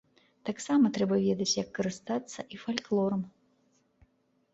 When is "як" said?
1.63-1.69